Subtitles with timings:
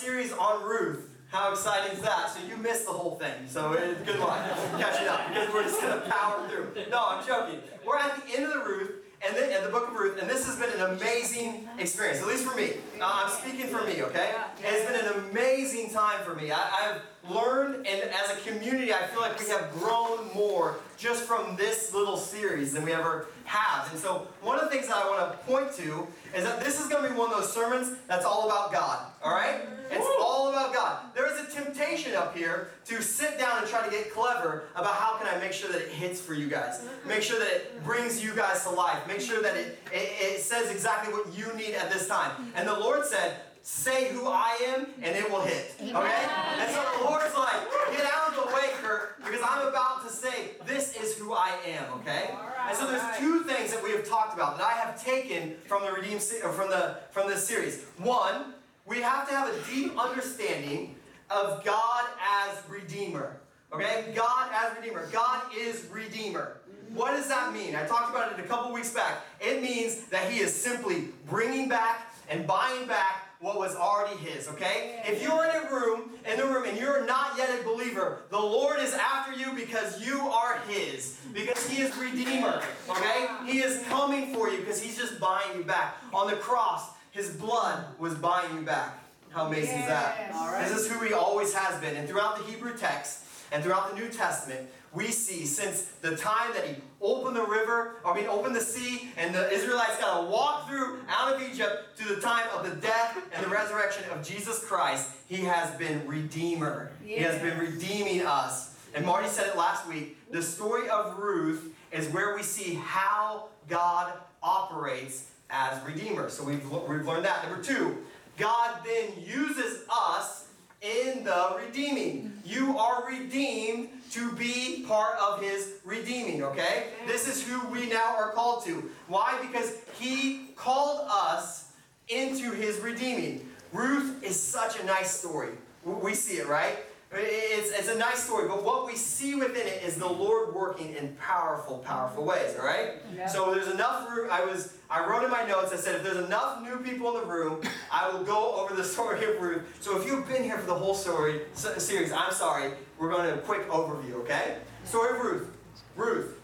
[0.00, 1.10] series on Ruth.
[1.30, 2.30] How exciting is that?
[2.30, 3.34] So you missed the whole thing.
[3.46, 4.38] So it, good luck
[4.78, 6.72] catching up because we're just going to power through.
[6.90, 7.60] No, I'm joking.
[7.86, 8.92] We're at the end of the Ruth
[9.26, 12.26] and the, and the book of Ruth, and this has been an amazing experience, at
[12.26, 12.72] least for me.
[12.98, 14.34] Uh, I'm speaking for me, okay?
[14.64, 16.50] It's been an amazing time for me.
[16.50, 21.22] I, I've learned, and as a community, I feel like we have grown more just
[21.22, 23.90] from this little series than we ever have.
[23.90, 26.06] And so, one of the things that I want to point to
[26.36, 29.06] is that this is going to be one of those sermons that's all about God,
[29.24, 29.62] all right?
[29.90, 30.98] It's all about God.
[31.14, 34.94] There is a temptation up here to sit down and try to get clever about
[34.94, 36.82] how can I make sure that it hits for you guys.
[37.06, 39.04] Make sure that it brings you guys to life.
[39.08, 42.52] Make sure that it, it, it says exactly what you need at this time.
[42.54, 43.36] And the Lord said,
[43.70, 45.74] say who I am and it will hit.
[45.80, 45.90] Okay?
[45.90, 50.12] And so the Lord's like, get out of the way, Kurt, because I'm about to
[50.12, 52.34] say, this is who I am, okay?
[52.68, 55.84] And so there's two things that we have talked about that I have taken from
[55.84, 57.84] the redeemed or uh, from the from this series.
[57.96, 58.54] One,
[58.86, 60.96] we have to have a deep understanding
[61.30, 62.04] of God
[62.44, 63.36] as Redeemer.
[63.72, 64.12] Okay?
[64.14, 65.06] God as Redeemer.
[65.12, 66.58] God is Redeemer.
[66.92, 67.76] What does that mean?
[67.76, 69.24] I talked about it a couple weeks back.
[69.40, 74.48] It means that He is simply bringing back and buying back what was already his,
[74.48, 75.00] okay?
[75.06, 78.38] If you're in a room, in the room, and you're not yet a believer, the
[78.38, 81.18] Lord is after you because you are his.
[81.32, 83.28] Because he is Redeemer, okay?
[83.46, 85.96] He is coming for you because he's just buying you back.
[86.12, 88.98] On the cross, his blood was buying you back.
[89.30, 90.32] How amazing is that?
[90.68, 91.96] This is who he always has been.
[91.96, 96.52] And throughout the Hebrew text and throughout the New Testament, we see since the time
[96.52, 100.26] that he opened the river, I mean, open the sea, and the Israelites got to
[100.26, 104.26] walk through out of Egypt to the time of the death and the resurrection of
[104.26, 106.92] Jesus Christ, he has been Redeemer.
[107.04, 107.16] Yeah.
[107.16, 108.76] He has been redeeming us.
[108.94, 113.48] And Marty said it last week the story of Ruth is where we see how
[113.68, 114.12] God
[114.42, 116.28] operates as Redeemer.
[116.28, 117.48] So we've, we've learned that.
[117.48, 117.98] Number two,
[118.36, 120.48] God then uses us
[120.80, 122.32] in the redeeming.
[122.44, 126.88] You are redeemed to be part of his redeeming, okay?
[127.06, 128.90] This is who we now are called to.
[129.06, 129.38] Why?
[129.40, 131.72] Because he called us
[132.08, 133.48] into his redeeming.
[133.72, 135.52] Ruth is such a nice story.
[135.84, 136.78] We see it, right?
[137.12, 140.94] It's, it's a nice story, but what we see within it is the Lord working
[140.94, 142.90] in powerful, powerful ways, all right?
[143.16, 143.26] Yeah.
[143.26, 144.28] So there's enough room.
[144.30, 147.22] I was I wrote in my notes, I said, if there's enough new people in
[147.22, 147.62] the room,
[147.92, 149.62] I will go over the story of Ruth.
[149.80, 152.72] So if you've been here for the whole story series, I'm sorry.
[152.98, 154.58] We're going to a quick overview, okay?
[154.84, 155.48] Story of Ruth.
[155.96, 156.40] Ruth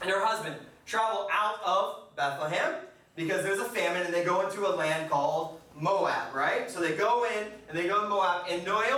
[0.00, 0.56] and her husband
[0.86, 2.74] travel out of Bethlehem
[3.16, 6.70] because there's a famine and they go into a land called Moab, right?
[6.70, 8.89] So they go in and they go to Moab, and Naomi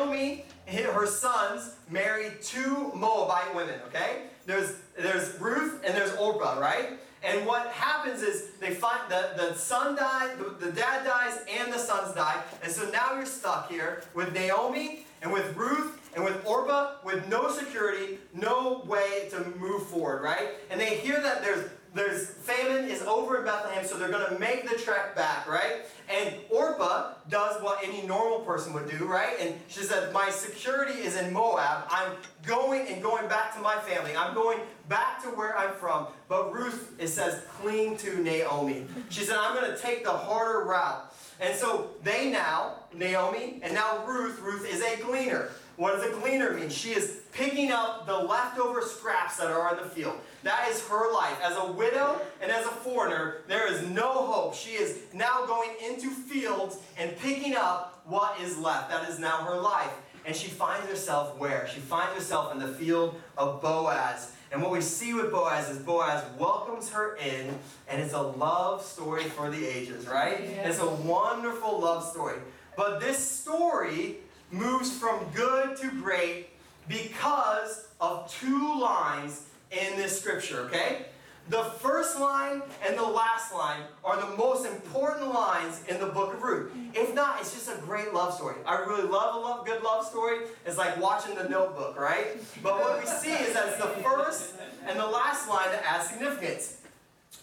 [0.93, 4.25] her sons married two Moabite women, okay?
[4.47, 6.99] There's, there's Ruth and there's Orpah, right?
[7.25, 11.73] And what happens is they find the, the son dies, the, the dad dies, and
[11.73, 12.43] the sons die.
[12.63, 17.29] And so now you're stuck here with Naomi and with Ruth and with Orpah with
[17.29, 20.49] no security, no way to move forward, right?
[20.71, 24.39] And they hear that there's there's famine is over in Bethlehem, so they're going to
[24.39, 25.85] make the trek back, right?
[26.09, 29.37] And Orpah does what any normal person would do, right?
[29.41, 31.85] And she said, My security is in Moab.
[31.91, 32.13] I'm
[32.47, 34.17] going and going back to my family.
[34.17, 36.07] I'm going back to where I'm from.
[36.29, 38.87] But Ruth, it says, cling to Naomi.
[39.11, 41.15] She said, I'm going to take the harder route.
[41.41, 45.51] And so they now, Naomi, and now Ruth, Ruth is a gleaner.
[45.77, 46.69] What does a gleaner mean?
[46.69, 50.19] She is picking up the leftover scraps that are in the field.
[50.43, 51.39] That is her life.
[51.43, 54.55] As a widow and as a foreigner, there is no hope.
[54.55, 58.91] She is now going into fields and picking up what is left.
[58.91, 59.93] That is now her life.
[60.25, 61.67] And she finds herself where?
[61.73, 64.33] She finds herself in the field of Boaz.
[64.53, 68.85] And what we see with Boaz is Boaz welcomes her in, and it's a love
[68.85, 70.43] story for the ages, right?
[70.43, 70.69] Yeah.
[70.69, 72.37] It's a wonderful love story.
[72.77, 74.19] But this story
[74.53, 76.51] moves from good to great
[76.89, 81.07] because of two lines in this scripture, okay?
[81.49, 86.35] The first line and the last line are the most important lines in the book
[86.35, 86.71] of Ruth.
[86.95, 88.55] If not, it's just a great love story.
[88.65, 90.47] I really love a love, good love story.
[90.65, 92.37] It's like watching the notebook, right?
[92.63, 94.55] But what we see is that it's the first
[94.87, 96.79] and the last line that adds significance.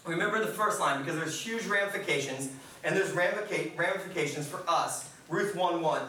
[0.06, 2.50] Remember the first line because there's huge ramifications,
[2.84, 5.10] and there's ramifications for us.
[5.28, 6.02] Ruth 1 1.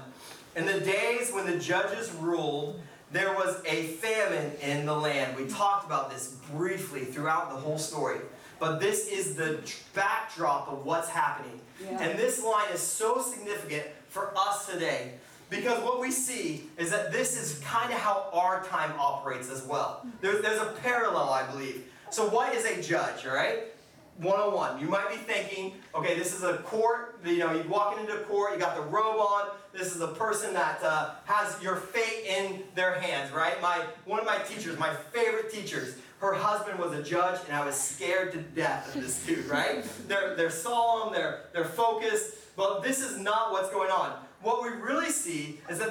[0.55, 2.79] In the days when the judges ruled,
[3.11, 5.35] there was a famine in the land.
[5.37, 8.19] We talked about this briefly throughout the whole story.
[8.59, 9.59] But this is the
[9.93, 11.59] backdrop of what's happening.
[11.83, 12.01] Yeah.
[12.01, 15.13] And this line is so significant for us today
[15.49, 19.63] because what we see is that this is kind of how our time operates as
[19.63, 20.05] well.
[20.21, 21.85] There's, there's a parallel, I believe.
[22.09, 23.63] So, what is a judge, all right?
[24.21, 24.79] 101.
[24.79, 28.53] You might be thinking, okay, this is a court, you know, you walk into court,
[28.53, 32.61] you got the robe on, this is a person that uh, has your fate in
[32.75, 33.59] their hands, right?
[33.61, 37.65] My, one of my teachers, my favorite teachers, her husband was a judge, and I
[37.65, 39.83] was scared to death of this dude, right?
[40.07, 44.13] They're, they're solemn, they're, they're focused, but this is not what's going on.
[44.43, 45.90] What we really see is that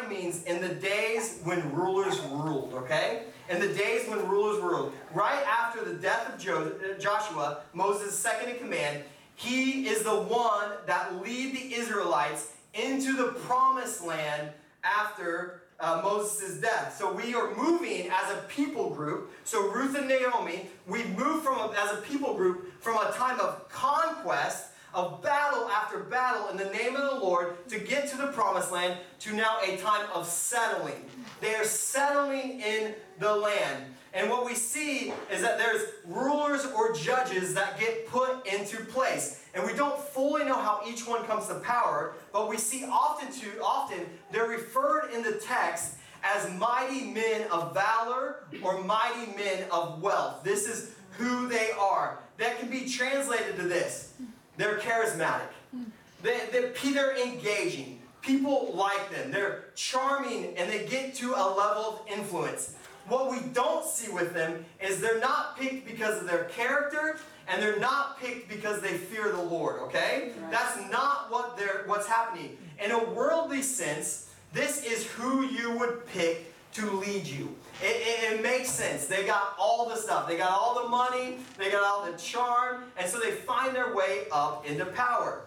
[0.00, 3.24] line means in the days when rulers ruled, okay?
[3.48, 4.92] In the days when rulers ruled.
[5.12, 9.02] Right after the death of jo- uh, Joshua, Moses' second in command,
[9.34, 14.50] he is the one that lead the Israelites into the promised land
[14.84, 16.96] after uh, Moses' death.
[16.96, 19.32] So we are moving as a people group.
[19.44, 23.40] So Ruth and Naomi, we move from a, as a people group from a time
[23.40, 28.16] of conquest of battle after battle in the name of the Lord to get to
[28.16, 31.04] the promised land to now a time of settling.
[31.40, 33.84] They are settling in the land.
[34.12, 39.44] And what we see is that there's rulers or judges that get put into place.
[39.54, 43.32] And we don't fully know how each one comes to power, but we see often
[43.32, 44.00] too often
[44.32, 50.42] they're referred in the text as mighty men of valor or mighty men of wealth.
[50.42, 52.18] This is who they are.
[52.38, 54.14] That can be translated to this.
[54.60, 55.48] They're charismatic.
[56.22, 58.02] They, they're, they're engaging.
[58.20, 59.30] People like them.
[59.30, 62.74] They're charming and they get to a level of influence.
[63.08, 67.16] What we don't see with them is they're not picked because of their character
[67.48, 70.32] and they're not picked because they fear the Lord, okay?
[70.38, 70.50] Right.
[70.50, 72.58] That's not what they're what's happening.
[72.84, 77.56] In a worldly sense, this is who you would pick to lead you.
[77.82, 79.06] It, it, it, makes sense.
[79.06, 80.28] They got all the stuff.
[80.28, 81.38] They got all the money.
[81.56, 82.84] They got all the charm.
[82.98, 85.42] And so they find their way up into power.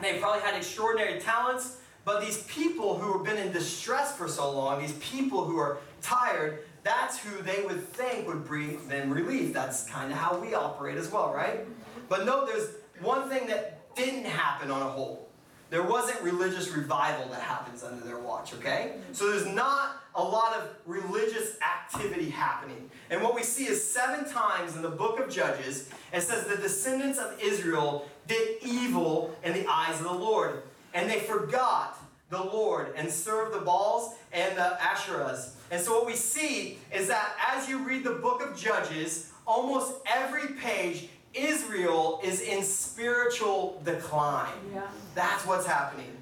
[0.00, 1.78] They probably had extraordinary talents.
[2.04, 5.78] But these people who have been in distress for so long, these people who are
[6.00, 9.52] tired, that's who they would think would bring them relief.
[9.52, 11.60] That's kind of how we operate as well, right?
[12.08, 12.68] But note there's
[13.00, 15.28] one thing that didn't happen on a whole.
[15.68, 18.94] There wasn't religious revival that happens under their watch, okay?
[19.12, 22.90] So there's not a lot of religious activity happening.
[23.10, 26.56] And what we see is seven times in the book of Judges, it says the
[26.56, 30.62] descendants of Israel did evil in the eyes of the Lord.
[30.94, 31.98] And they forgot
[32.30, 35.50] the Lord and served the Baals and the Asherahs.
[35.70, 39.94] And so what we see is that as you read the book of Judges, almost
[40.06, 44.52] every page Israel is in spiritual decline.
[44.72, 44.82] Yeah.
[45.14, 46.16] That's what's happening.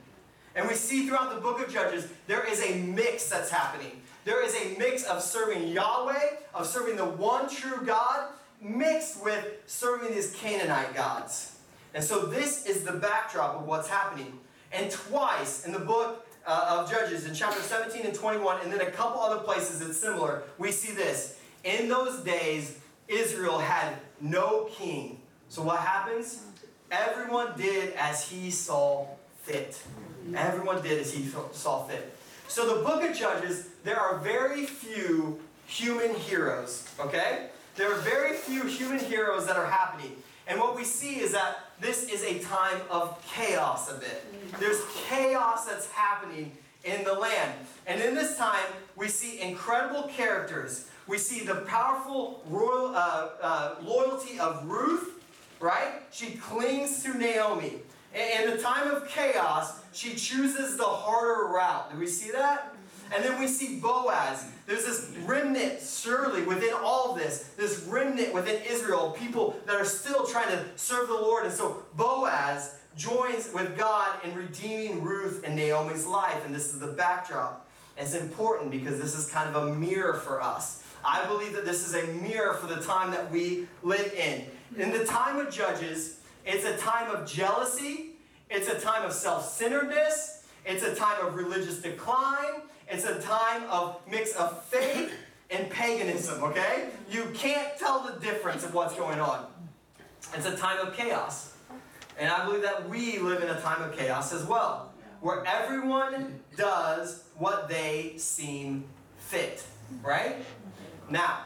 [0.59, 4.03] And we see throughout the book of Judges, there is a mix that's happening.
[4.25, 9.47] There is a mix of serving Yahweh, of serving the one true God, mixed with
[9.67, 11.59] serving these Canaanite gods.
[11.95, 14.37] And so this is the backdrop of what's happening.
[14.73, 18.81] And twice in the book uh, of Judges, in chapter 17 and 21, and then
[18.81, 21.39] a couple other places that's similar, we see this.
[21.63, 25.21] In those days, Israel had no king.
[25.51, 26.43] So what happens?
[26.91, 29.07] Everyone did as he saw
[29.49, 29.83] fit.
[30.37, 32.15] Everyone did as he saw fit.
[32.49, 37.49] So the book of Judges, there are very few human heroes, okay?
[37.77, 40.17] There are very few human heroes that are happening.
[40.47, 44.25] And what we see is that this is a time of chaos a bit.
[44.59, 46.53] There's chaos that's happening
[46.85, 47.53] in the land.
[47.87, 48.67] And in this time,
[48.97, 50.89] we see incredible characters.
[51.07, 55.23] We see the powerful royal uh, uh, loyalty of Ruth,
[55.61, 56.03] right?
[56.11, 57.75] She clings to Naomi.
[58.15, 61.93] In the time of chaos, she chooses the harder route.
[61.93, 62.75] Do we see that?
[63.15, 64.51] And then we see Boaz.
[64.67, 69.85] There's this remnant, surely, within all of this, this remnant within Israel, people that are
[69.85, 71.45] still trying to serve the Lord.
[71.45, 76.45] And so Boaz joins with God in redeeming Ruth and Naomi's life.
[76.45, 77.67] And this is the backdrop.
[77.97, 80.83] It's important because this is kind of a mirror for us.
[81.05, 84.45] I believe that this is a mirror for the time that we live in.
[84.77, 88.11] In the time of Judges, it's a time of jealousy,
[88.51, 93.63] it's a time of self centeredness, it's a time of religious decline, it's a time
[93.71, 95.13] of mix of faith
[95.51, 96.89] and paganism, okay?
[97.11, 99.47] You can't tell the difference of what's going on.
[100.35, 101.55] It's a time of chaos.
[102.19, 106.41] And I believe that we live in a time of chaos as well, where everyone
[106.57, 108.85] does what they seem
[109.19, 109.65] fit,
[110.03, 110.37] right?
[111.09, 111.43] Now,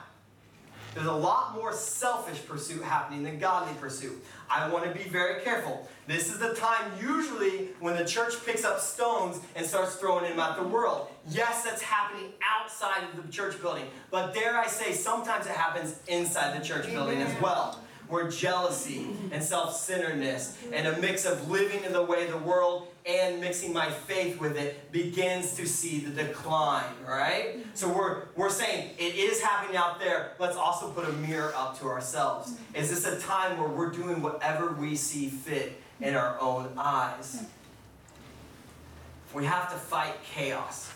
[0.95, 4.23] there's a lot more selfish pursuit happening than godly pursuit.
[4.51, 5.89] I want to be very careful.
[6.07, 10.39] This is the time usually when the church picks up stones and starts throwing them
[10.39, 11.09] at the world.
[11.29, 16.01] Yes, that's happening outside of the church building, but dare I say, sometimes it happens
[16.09, 17.79] inside the church building as well
[18.13, 22.89] where jealousy and self centeredness and a mix of living in the way the world
[23.07, 27.65] and mixing my faith with it begins to see the decline, right?
[27.73, 30.33] So we're, we're saying it is happening out there.
[30.39, 32.55] Let's also put a mirror up to ourselves.
[32.75, 37.45] Is this a time where we're doing whatever we see fit in our own eyes?
[39.33, 40.93] We have to fight chaos.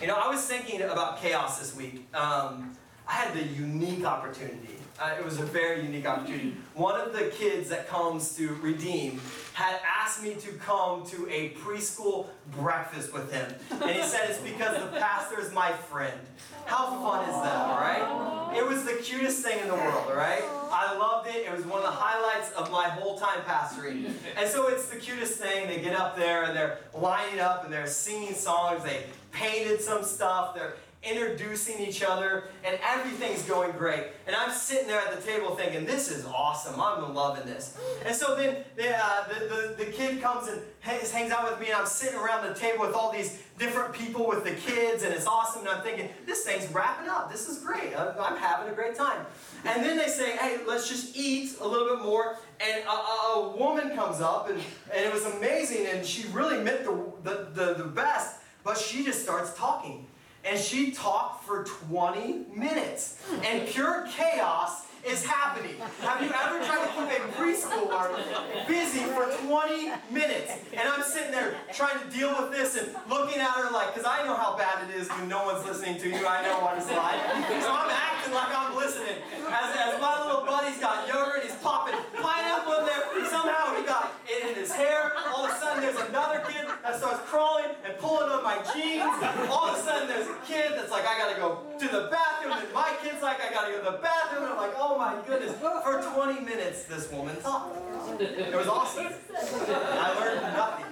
[0.00, 2.04] You know, I was thinking about chaos this week.
[2.12, 4.81] Um, I had the unique opportunity.
[5.02, 6.54] Uh, it was a very unique opportunity.
[6.74, 9.20] One of the kids that comes to Redeem
[9.52, 13.52] had asked me to come to a preschool breakfast with him.
[13.72, 16.20] And he said it's because the pastor is my friend.
[16.66, 18.54] How fun is that, right?
[18.56, 20.44] It was the cutest thing in the world, right?
[20.70, 21.46] I loved it.
[21.46, 24.12] It was one of the highlights of my whole time pastoring.
[24.36, 25.66] And so it's the cutest thing.
[25.66, 28.84] They get up there and they're lining up and they're singing songs.
[28.84, 30.54] They painted some stuff.
[30.54, 34.04] They're introducing each other, and everything's going great.
[34.26, 36.80] And I'm sitting there at the table thinking, this is awesome.
[36.80, 37.76] I'm loving this.
[38.06, 41.66] And so then the, uh, the, the, the, kid comes and hangs, out with me,
[41.66, 45.12] and I'm sitting around the table with all these different people with the kids, and
[45.12, 45.62] it's awesome.
[45.62, 47.32] And I'm thinking, this thing's wrapping up.
[47.32, 47.98] This is great.
[47.98, 49.26] I'm, I'm having a great time.
[49.64, 52.36] And then they say, hey, let's just eat a little bit more.
[52.60, 54.60] And a, a, a woman comes up, and,
[54.94, 59.04] and it was amazing, and she really meant the, the, the, the best, but she
[59.04, 60.06] just starts talking
[60.44, 63.18] and she talked for 20 minutes.
[63.26, 63.44] Hmm.
[63.44, 65.74] And pure chaos is happening.
[66.00, 70.52] Have you ever tried to keep a preschooler busy for 20 minutes?
[70.72, 74.06] And I'm sitting there trying to deal with this and looking at her like, because
[74.06, 76.26] I know how bad it is when no one's listening to you.
[76.26, 77.18] I know what it's like.
[77.62, 79.18] So I'm acting like I'm listening.
[79.50, 83.02] As, as my little buddy's got yogurt, he's popping pineapple in there.
[83.28, 85.12] Somehow he got it in his hair.
[85.34, 89.02] All of a sudden there's another kid that starts crawling and pulling on my jeans.
[89.48, 92.52] All of a sudden there's a kid that's like, I gotta go to the bathroom.
[92.52, 94.44] And my kid's like, I gotta go to the bathroom.
[94.44, 95.56] And I'm like, oh oh my goodness.
[95.56, 97.76] For 20 minutes, this woman talked.
[98.20, 99.08] It was awesome.
[99.34, 100.86] I learned nothing.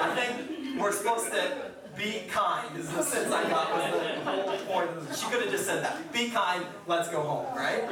[0.00, 4.58] I think we're supposed to be kind is the sense I got was the whole
[4.58, 4.90] point.
[5.14, 6.12] She could have just said that.
[6.12, 7.86] Be kind, let's go home, right?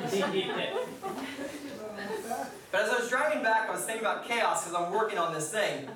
[2.72, 5.34] But as I was driving back, I was thinking about chaos because I'm working on
[5.34, 5.88] this thing.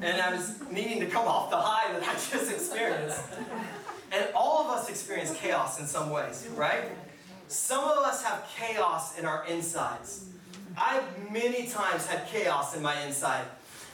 [0.00, 3.22] And I was needing to come off the high that I just experienced.
[4.12, 6.84] And all of us experience chaos in some ways, right?
[7.48, 10.26] Some of us have chaos in our insides.
[10.76, 13.44] I've many times had chaos in my inside.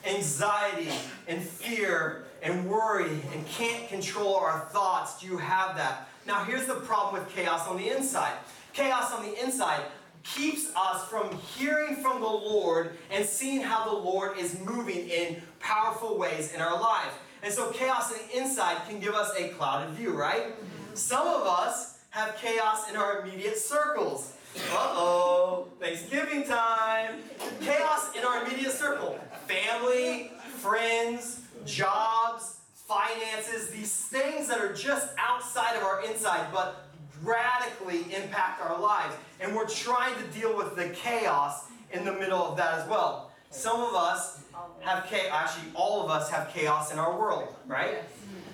[0.06, 0.90] Anxiety
[1.26, 5.20] and fear and worry and can't control our thoughts.
[5.20, 6.08] Do you have that?
[6.26, 8.34] Now, here's the problem with chaos on the inside
[8.74, 9.80] chaos on the inside
[10.22, 15.40] keeps us from hearing from the Lord and seeing how the Lord is moving in
[15.64, 17.14] powerful ways in our lives.
[17.42, 20.54] And so, chaos on the inside can give us a clouded view, right?
[20.92, 24.34] Some of us have chaos in our immediate circles.
[24.70, 27.20] Uh-oh, Thanksgiving time.
[27.60, 29.18] Chaos in our immediate circle.
[29.48, 36.86] Family, friends, jobs, finances, these things that are just outside of our inside, but
[37.22, 39.14] radically impact our lives.
[39.40, 43.32] And we're trying to deal with the chaos in the middle of that as well.
[43.50, 44.43] Some of us
[44.80, 48.02] have chaos, actually, all of us have chaos in our world, right?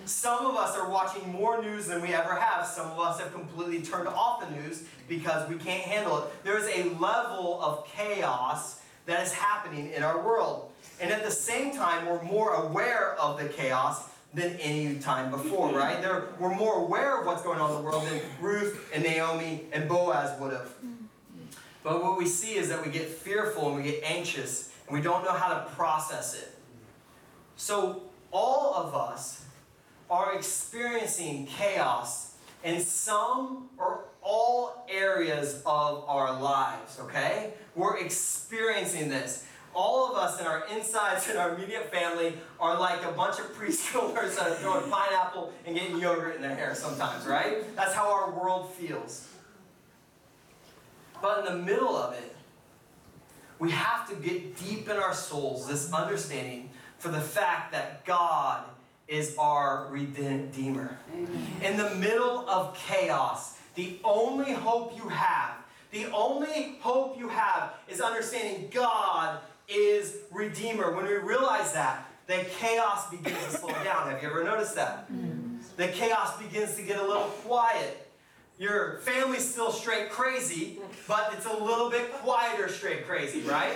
[0.05, 2.67] Some of us are watching more news than we ever have.
[2.67, 6.45] Some of us have completely turned off the news because we can't handle it.
[6.45, 10.73] There is a level of chaos that is happening in our world.
[11.01, 15.69] And at the same time, we're more aware of the chaos than any time before,
[15.69, 15.77] mm-hmm.
[15.77, 16.01] right?
[16.01, 19.65] There, we're more aware of what's going on in the world than Ruth and Naomi
[19.73, 20.69] and Boaz would have.
[20.69, 21.05] Mm-hmm.
[21.83, 25.03] But what we see is that we get fearful and we get anxious and we
[25.03, 26.53] don't know how to process it.
[27.57, 29.45] So, all of us
[30.11, 37.53] are experiencing chaos in some or all areas of our lives, okay?
[37.77, 39.47] We're experiencing this.
[39.75, 43.47] All of us in our insides in our immediate family are like a bunch of
[43.57, 47.77] preschoolers that are throwing pineapple and getting yogurt in their hair sometimes, right?
[47.77, 49.29] That's how our world feels.
[51.23, 52.35] But in the middle of it,
[53.61, 58.65] we have to get deep in our souls this understanding for the fact that God
[59.07, 60.99] is our Redeemer.
[61.13, 61.47] Amen.
[61.63, 65.57] In the middle of chaos, the only hope you have,
[65.91, 70.95] the only hope you have is understanding God is Redeemer.
[70.95, 74.11] When we realize that, then chaos begins to slow down.
[74.11, 75.13] Have you ever noticed that?
[75.13, 75.59] Mm.
[75.77, 78.10] The chaos begins to get a little quiet.
[78.61, 83.73] Your family's still straight crazy, but it's a little bit quieter straight crazy, right?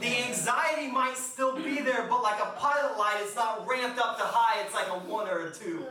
[0.00, 4.16] The anxiety might still be there, but like a pilot light, it's not ramped up
[4.16, 5.84] to high, it's like a one or a two.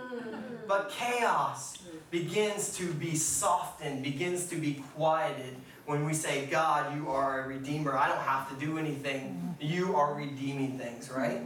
[0.67, 1.77] But chaos
[2.10, 5.55] begins to be softened, begins to be quieted
[5.86, 7.95] when we say, God, you are a redeemer.
[7.95, 9.55] I don't have to do anything.
[9.60, 11.41] You are redeeming things, right?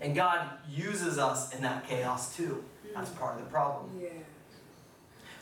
[0.00, 2.64] And God uses us in that chaos too.
[2.96, 3.90] That's part of the problem.
[4.02, 4.08] Yeah.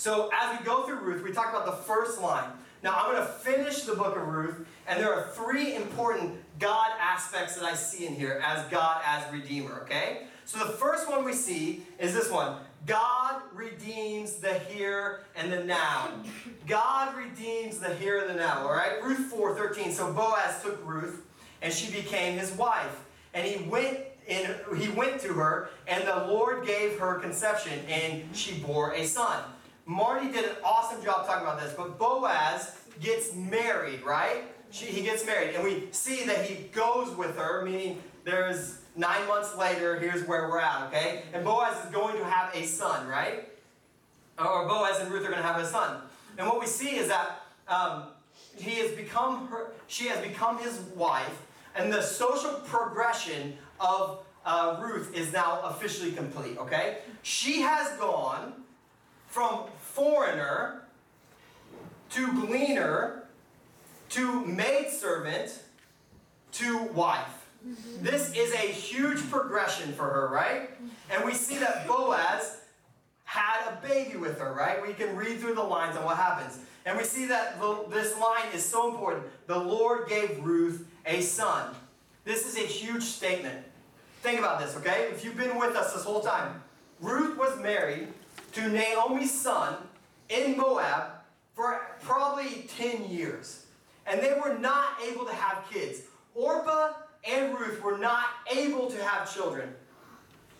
[0.00, 2.48] So as we go through Ruth, we talk about the first line.
[2.82, 6.92] Now I'm going to finish the book of Ruth, and there are three important God
[6.98, 10.22] aspects that I see in here as God as Redeemer, okay?
[10.46, 15.64] So the first one we see is this one God redeems the here and the
[15.64, 16.08] now.
[16.66, 19.04] God redeems the here and the now, all right?
[19.04, 19.92] Ruth 4:13.
[19.92, 21.26] So Boaz took Ruth,
[21.60, 23.04] and she became his wife.
[23.34, 28.34] And he went in, he went to her, and the Lord gave her conception, and
[28.34, 29.44] she bore a son.
[29.90, 34.44] Marty did an awesome job talking about this, but Boaz gets married, right?
[34.70, 39.26] She, he gets married, and we see that he goes with her, meaning there's nine
[39.26, 41.24] months later, here's where we're at, okay?
[41.32, 43.48] And Boaz is going to have a son, right?
[44.38, 46.02] Or Boaz and Ruth are going to have a son.
[46.38, 48.04] And what we see is that um,
[48.56, 51.42] he has become her, she has become his wife,
[51.74, 56.98] and the social progression of uh, Ruth is now officially complete, okay?
[57.22, 58.52] She has gone
[59.30, 59.66] from
[60.00, 60.80] foreigner
[62.08, 63.24] to gleaner
[64.08, 65.62] to maidservant
[66.52, 67.46] to wife.
[67.66, 68.02] Mm-hmm.
[68.02, 70.72] This is a huge progression for her, right?
[70.72, 70.86] Mm-hmm.
[71.10, 72.62] And we see that Boaz
[73.24, 74.80] had a baby with her, right?
[74.80, 76.58] We can read through the lines on what happens.
[76.86, 79.26] And we see that the, this line is so important.
[79.48, 81.74] The Lord gave Ruth a son.
[82.24, 83.66] This is a huge statement.
[84.22, 85.10] Think about this, okay?
[85.12, 86.62] If you've been with us this whole time,
[87.00, 88.08] Ruth was married
[88.52, 89.76] to Naomi's son
[90.30, 91.12] in Moab
[91.54, 93.66] for probably 10 years.
[94.06, 96.02] And they were not able to have kids.
[96.34, 96.92] Orpah
[97.28, 99.74] and Ruth were not able to have children.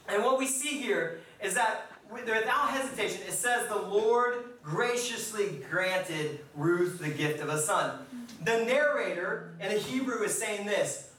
[0.09, 6.41] And what we see here is that without hesitation, it says the Lord graciously granted
[6.55, 7.99] Ruth the gift of a son.
[8.45, 11.11] The narrator in the Hebrew is saying this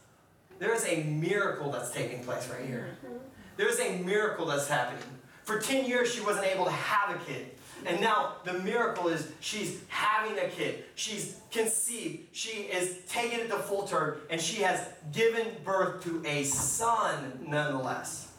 [0.59, 2.89] there is a miracle that's taking place right here.
[3.03, 3.17] Mm-hmm.
[3.57, 5.03] There's a miracle that's happening.
[5.43, 7.47] For 10 years, she wasn't able to have a kid.
[7.85, 10.83] And now the miracle is she's having a kid.
[10.95, 12.27] She's conceived.
[12.31, 14.19] She is taking it to full term.
[14.29, 18.31] And she has given birth to a son nonetheless.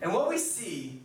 [0.00, 1.00] And what we see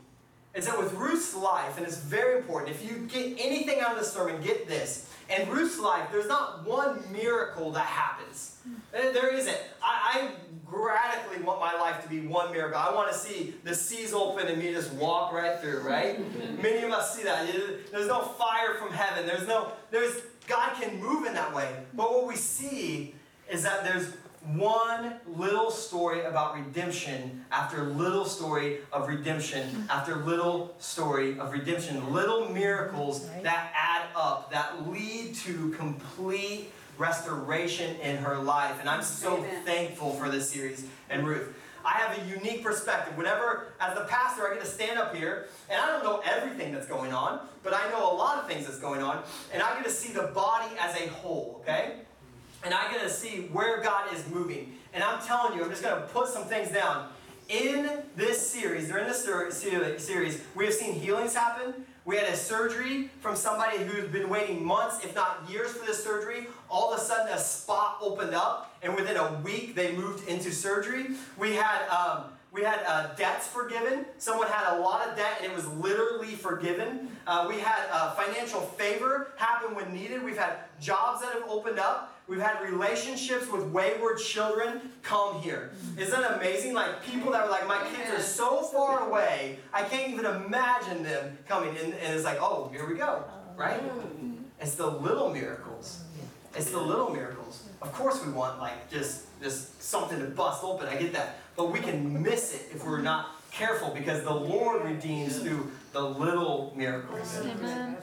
[0.55, 3.99] is that with Ruth's life, and it's very important, if you get anything out of
[3.99, 5.13] the sermon, get this.
[5.29, 8.57] In Ruth's life, there's not one miracle that happens.
[8.91, 9.57] There isn't.
[9.83, 10.31] I, I
[10.65, 12.79] radically want my life to be one miracle.
[12.79, 16.19] I want to see the seas open and me just walk right through, right?
[16.61, 17.47] Many of us see that.
[17.91, 19.25] There's no fire from heaven.
[19.25, 21.75] There's no, there's, God can move in that way.
[21.93, 23.15] But what we see
[23.49, 24.13] is that there's
[24.53, 32.13] one little story about redemption after little story of redemption after little story of redemption.
[32.13, 38.79] Little miracles that add up, that lead to complete restoration in her life.
[38.79, 39.65] And I'm so Amen.
[39.65, 41.53] thankful for this series and Ruth.
[41.87, 43.17] I have a unique perspective.
[43.17, 46.73] Whenever, as the pastor, I get to stand up here, and I don't know everything
[46.73, 49.23] that's going on, but I know a lot of things that's going on,
[49.53, 51.93] and I get to see the body as a whole, okay?
[52.65, 54.73] And I get to see where God is moving.
[54.93, 57.07] And I'm telling you, I'm just going to put some things down.
[57.47, 61.85] In this series, during this series, we have seen healings happen.
[62.03, 66.03] We had a surgery from somebody who's been waiting months, if not years, for this
[66.03, 66.47] surgery.
[66.69, 70.51] All of a sudden, a spot opened up, and within a week, they moved into
[70.51, 71.07] surgery.
[71.37, 74.05] We had um, we had uh, debts forgiven.
[74.17, 77.09] Someone had a lot of debt, and it was literally forgiven.
[77.25, 80.23] Uh, we had uh, financial favor happen when needed.
[80.23, 82.15] We've had jobs that have opened up.
[82.27, 85.71] We've had relationships with wayward children come here.
[85.97, 86.73] Isn't that amazing?
[86.73, 91.03] Like people that were like, my kids are so far away, I can't even imagine
[91.03, 91.69] them coming.
[91.77, 93.23] And, and it's like, oh, here we go,
[93.55, 93.81] right?
[94.59, 96.01] It's the little miracles.
[96.55, 97.63] It's the little miracles.
[97.81, 100.87] Of course, we want like just just something to bust open.
[100.87, 104.83] I get that, but we can miss it if we're not careful because the Lord
[104.83, 107.39] redeems through the little miracles.
[107.39, 107.97] Amen.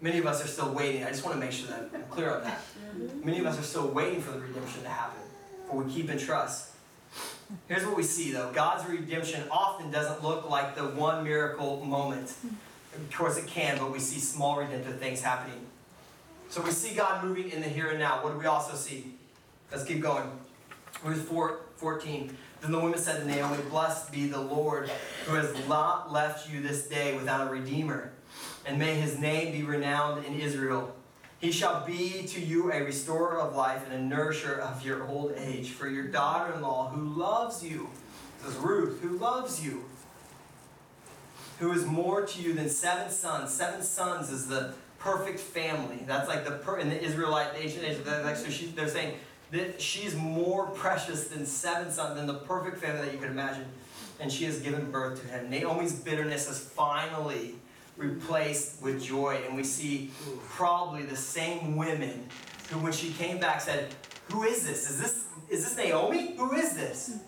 [0.00, 1.02] Many of us are still waiting.
[1.02, 2.60] I just want to make sure that I'm clear on that.
[3.24, 5.20] Many of us are still waiting for the redemption to happen,
[5.66, 6.72] but we keep in trust.
[7.66, 12.32] Here's what we see though God's redemption often doesn't look like the one miracle moment.
[12.94, 15.66] Of course, it can, but we see small redemptive things happening.
[16.48, 18.22] So we see God moving in the here and now.
[18.22, 19.14] What do we also see?
[19.70, 20.30] Let's keep going.
[21.04, 22.36] Verse 14.
[22.60, 24.90] Then the woman said to Naomi, Blessed be the Lord
[25.26, 28.12] who has not left you this day without a redeemer
[28.68, 30.94] and may his name be renowned in Israel.
[31.40, 35.32] He shall be to you a restorer of life and a nourisher of your old
[35.38, 35.70] age.
[35.70, 37.88] For your daughter in law, who loves you,
[38.46, 39.84] is Ruth, who loves you,
[41.60, 43.54] who is more to you than seven sons.
[43.54, 44.74] Seven sons is the
[45.08, 46.04] perfect family.
[46.06, 48.06] That's like the per, in the Israelite the ancient.
[48.06, 49.14] Like so, they're saying
[49.50, 53.64] that she's more precious than seven sons, than the perfect family that you could imagine.
[54.20, 55.48] And she has given birth to him.
[55.48, 57.54] Naomi's bitterness is finally
[57.96, 60.10] replaced with joy, and we see
[60.48, 62.28] probably the same women
[62.70, 63.94] who, when she came back, said,
[64.30, 64.90] "Who is this?
[64.90, 66.34] Is this is this Naomi?
[66.36, 67.18] Who is this?"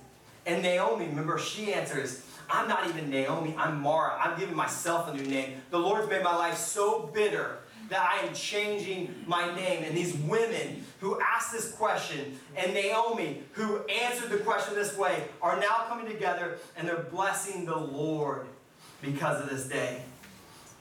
[0.47, 4.19] And Naomi, remember, she answers, I'm not even Naomi, I'm Mara.
[4.19, 5.61] I'm giving myself a new name.
[5.71, 7.59] The Lord's made my life so bitter
[7.91, 9.85] that I am changing my name.
[9.85, 15.25] And these women who asked this question, and Naomi, who answered the question this way,
[15.43, 18.47] are now coming together and they're blessing the Lord
[19.03, 20.03] because of this day.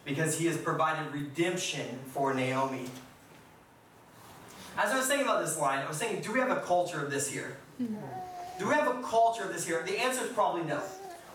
[0.06, 2.86] Because he has provided redemption for Naomi.
[4.78, 7.04] As I was thinking about this line, I was thinking, do we have a culture
[7.04, 7.58] of this here?
[8.60, 9.84] Do we have a culture of this here?
[9.86, 10.82] The answer is probably no.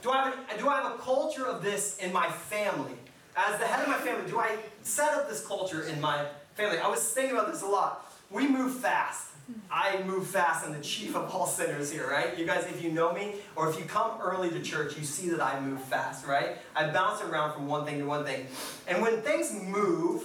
[0.02, 2.92] Do I, have a, do I have a culture of this in my family?
[3.36, 6.78] As the head of my family, do I set up this culture in my family?
[6.78, 8.12] I was thinking about this a lot.
[8.30, 9.30] We move fast.
[9.70, 10.64] I move fast.
[10.64, 12.38] I'm the chief of all sinners here, right?
[12.38, 15.28] You guys, if you know me, or if you come early to church, you see
[15.30, 16.56] that I move fast, right?
[16.74, 18.46] I bounce around from one thing to one thing.
[18.86, 20.24] And when things move,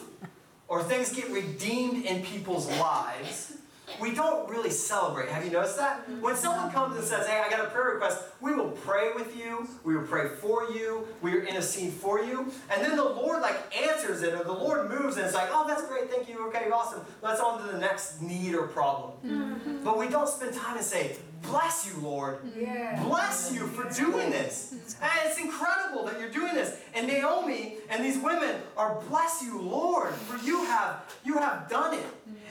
[0.69, 3.53] or things get redeemed in people's lives,
[3.99, 5.29] we don't really celebrate.
[5.29, 6.09] Have you noticed that?
[6.21, 9.37] When someone comes and says, Hey, I got a prayer request, we will pray with
[9.37, 12.51] you, we will pray for you, we are in a intercede for you.
[12.71, 15.65] And then the Lord like answers it, or the Lord moves and it's like, Oh,
[15.67, 17.01] that's great, thank you, okay, awesome.
[17.21, 19.13] Let's on to the next need or problem.
[19.25, 19.83] Mm-hmm.
[19.83, 22.39] But we don't spend time to say, Bless you, Lord.
[22.57, 23.01] Yeah.
[23.03, 24.73] Bless you for doing this.
[25.01, 26.77] And it's incredible that you're doing this.
[26.93, 31.93] And Naomi and these women are bless you, Lord, for you have you have done
[31.93, 32.05] it.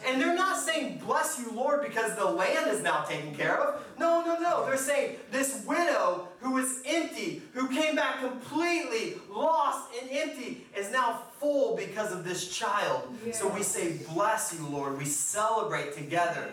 [0.06, 3.84] And they're not saying bless you, Lord, because the land is now taken care of.
[3.98, 4.66] No, no, no.
[4.66, 10.90] They're saying this widow who was empty, who came back completely lost and empty, is
[10.90, 13.02] now full because of this child.
[13.24, 13.32] Yeah.
[13.32, 14.98] So we say, Bless you, Lord.
[14.98, 16.48] We celebrate together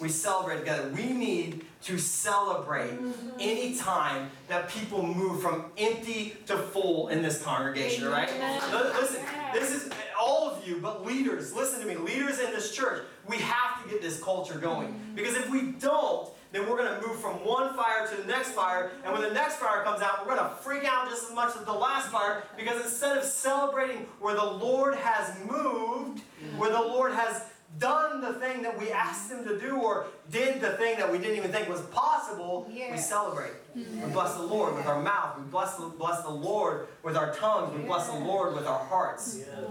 [0.00, 0.90] we celebrate together.
[0.94, 3.28] We need to celebrate mm-hmm.
[3.38, 8.28] any time that people move from empty to full in this congregation, right?
[8.72, 13.02] Listen, this is all of you, but leaders, listen to me, leaders in this church,
[13.26, 14.88] we have to get this culture going.
[14.88, 15.14] Mm-hmm.
[15.14, 18.50] Because if we don't, then we're going to move from one fire to the next
[18.50, 18.90] fire.
[19.04, 21.54] And when the next fire comes out, we're going to freak out just as much
[21.56, 26.22] as the last fire because instead of celebrating where the Lord has moved,
[26.56, 27.44] where the Lord has
[27.78, 31.18] done the thing that we asked him to do or did the thing that we
[31.18, 32.92] didn't even think was possible, yeah.
[32.92, 33.52] we celebrate.
[33.74, 35.38] We bless the Lord with our mouth.
[35.38, 37.76] We bless the, bless the Lord with our tongues.
[37.76, 39.38] We bless the Lord with our hearts.
[39.38, 39.64] Yeah.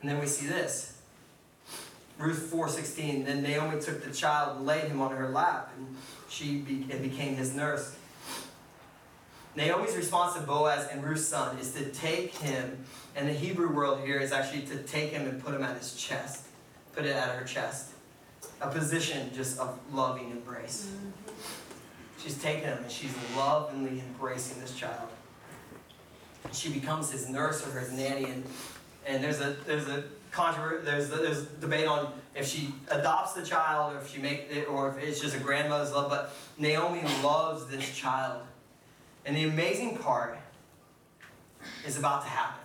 [0.00, 0.98] And then we see this.
[2.18, 5.96] Ruth 4.16, then Naomi took the child and laid him on her lap, and
[6.28, 7.94] she be, and became his nurse.
[9.58, 12.78] Naomi's response to Boaz and Ruth's son is to take him,
[13.16, 15.96] and the Hebrew word here is actually to take him and put him at his
[15.96, 16.44] chest,
[16.94, 17.90] put it at her chest.
[18.60, 20.86] A position just of loving embrace.
[20.86, 21.32] Mm-hmm.
[22.22, 25.08] She's taking him and she's lovingly embracing this child.
[26.52, 28.44] She becomes his nurse or his nanny, and,
[29.06, 33.94] and there's a there's a controversy, there's there's debate on if she adopts the child
[33.94, 36.10] or if she make it or if it's just a grandmother's love.
[36.10, 38.42] But Naomi loves this child
[39.28, 40.38] and the amazing part
[41.86, 42.62] is about to happen.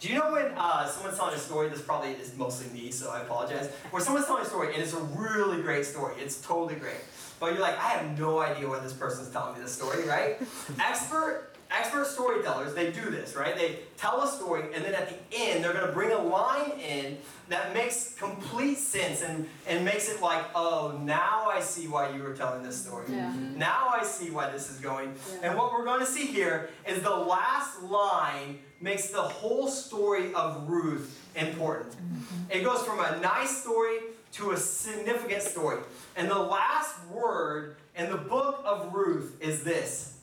[0.00, 1.68] Do you know when uh, someone's telling a story?
[1.68, 3.70] This probably is mostly me, so I apologize.
[3.92, 6.96] Where someone's telling a story and it's a really great story, it's totally great.
[7.38, 10.40] But you're like, I have no idea what this person's telling me this story, right?
[10.80, 13.56] Expert expert storytellers, they do this, right?
[13.56, 16.72] They tell a story, and then at the end, they're going to bring a line
[16.78, 22.10] in that makes complete sense and, and makes it like, oh, now I see why
[22.14, 23.06] you were telling this story.
[23.08, 23.30] Yeah.
[23.30, 23.58] Mm-hmm.
[23.58, 25.14] Now I see why this is going.
[25.30, 25.48] Yeah.
[25.48, 30.32] And what we're going to see here is the last line makes the whole story
[30.34, 31.92] of Ruth important.
[31.92, 32.50] Mm-hmm.
[32.50, 33.98] It goes from a nice story
[34.32, 35.80] to a significant story.
[36.16, 40.18] And the last word in the book of Ruth is this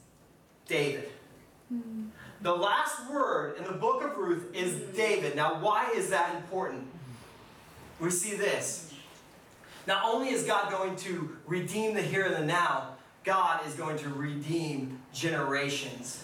[0.68, 1.10] David.
[2.42, 5.36] The last word in the book of Ruth is David.
[5.36, 6.88] Now, why is that important?
[8.00, 8.94] We see this.
[9.86, 13.98] Not only is God going to redeem the here and the now, God is going
[14.00, 16.24] to redeem generations.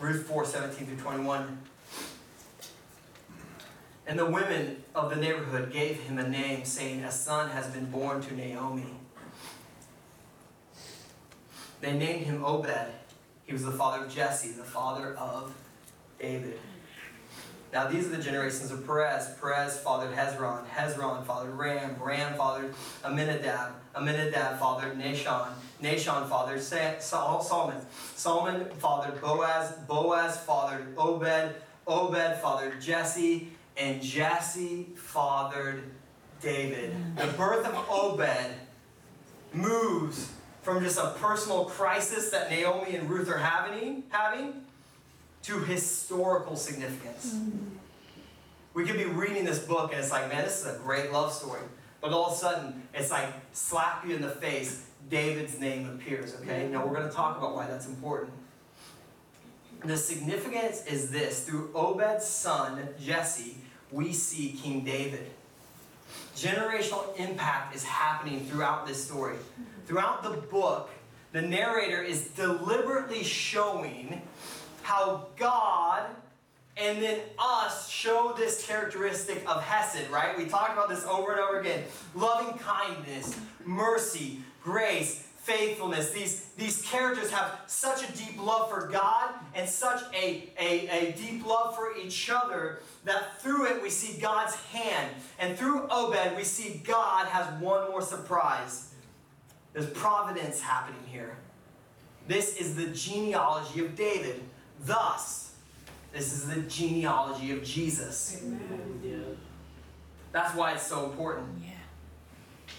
[0.00, 1.58] Ruth 4 17 through 21.
[4.06, 7.86] And the women of the neighborhood gave him a name, saying, A son has been
[7.86, 8.94] born to Naomi.
[11.80, 12.88] They named him Obed
[13.46, 15.52] he was the father of Jesse, the father of
[16.18, 16.58] David.
[17.72, 19.34] Now these are the generations of Perez.
[19.40, 20.64] Perez fathered Hezron.
[20.68, 21.96] Hezron fathered Ram.
[22.00, 23.72] Ram fathered Aminadab.
[23.96, 25.48] Aminadab fathered Nahshon.
[25.82, 26.62] Nahshon fathered
[27.02, 27.80] Solomon.
[28.14, 29.72] Solomon fathered Boaz.
[29.88, 31.56] Boaz fathered Obed.
[31.86, 33.48] Obed fathered Jesse.
[33.76, 35.82] And Jesse fathered
[36.40, 36.94] David.
[37.16, 38.54] The birth of Obed
[39.52, 40.30] moves
[40.64, 44.64] from just a personal crisis that Naomi and Ruth are having, having
[45.42, 47.36] to historical significance.
[48.72, 51.32] We could be reading this book and it's like, man, this is a great love
[51.32, 51.60] story.
[52.00, 56.34] But all of a sudden, it's like slap you in the face, David's name appears,
[56.40, 56.66] okay?
[56.68, 58.32] Now we're going to talk about why that's important.
[59.84, 63.58] The significance is this through Obed's son, Jesse,
[63.92, 65.30] we see King David.
[66.36, 69.36] Generational impact is happening throughout this story.
[69.86, 70.90] Throughout the book,
[71.32, 74.22] the narrator is deliberately showing
[74.82, 76.06] how God
[76.76, 80.36] and then us show this characteristic of Hesed, right?
[80.36, 81.84] We talk about this over and over again.
[82.14, 86.10] Loving kindness, mercy, grace, faithfulness.
[86.10, 91.12] These, these characters have such a deep love for God and such a, a, a
[91.12, 95.14] deep love for each other that through it we see God's hand.
[95.38, 98.94] And through Obed, we see God has one more surprise.
[99.74, 101.36] There's providence happening here.
[102.26, 104.42] This is the genealogy of David.
[104.80, 105.56] Thus,
[106.14, 108.40] this is the genealogy of Jesus.
[108.42, 109.36] Amen.
[110.32, 111.46] That's why it's so important.
[111.62, 111.73] Yeah.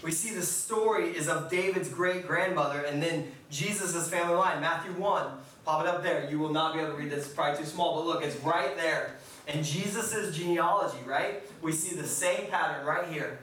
[0.02, 4.60] We see the story is of David's great grandmother and then Jesus' family line.
[4.60, 5.26] Matthew 1.
[5.64, 6.30] Pop it up there.
[6.30, 8.36] You will not be able to read this, it's probably too small, but look, it's
[8.44, 9.16] right there.
[9.48, 11.42] And Jesus' genealogy, right?
[11.60, 13.40] We see the same pattern right here.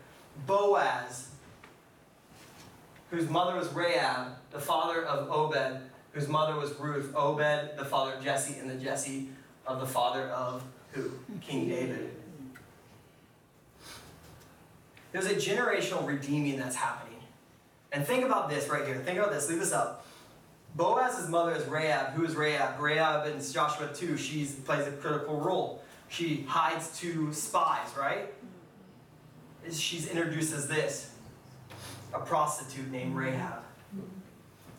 [0.47, 1.29] Boaz,
[3.11, 5.81] whose mother was Rahab, the father of Obed,
[6.13, 9.29] whose mother was Ruth, Obed, the father of Jesse, and the Jesse
[9.67, 11.11] of the father of who?
[11.41, 12.11] King David.
[15.13, 17.19] There's a generational redeeming that's happening.
[17.93, 18.95] And think about this right here.
[18.95, 19.47] Think about this.
[19.47, 20.05] Leave this up.
[20.75, 22.13] Boaz's mother is Rahab.
[22.13, 22.79] Who is Rahab?
[22.79, 25.83] Rahab in Joshua 2, she plays a critical role.
[26.09, 28.33] She hides two spies, right?
[29.71, 31.11] She's introduced as this
[32.13, 33.63] a prostitute named Rahab.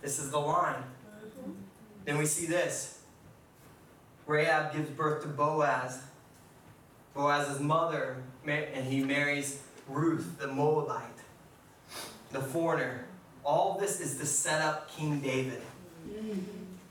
[0.03, 0.83] This is the line.
[2.05, 3.01] Then we see this.
[4.27, 6.03] Rahab gives birth to Boaz.
[7.15, 8.17] Boaz's mother,
[8.47, 11.03] and he marries Ruth, the Moabite,
[12.33, 13.05] the foreigner.
[13.45, 15.61] All this is to set up King David,